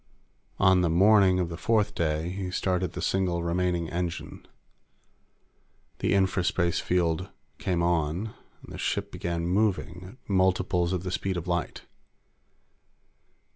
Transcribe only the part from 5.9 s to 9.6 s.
The infraspace field came on, and the ship began